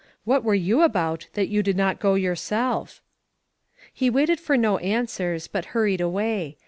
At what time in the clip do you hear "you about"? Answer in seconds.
0.55-1.27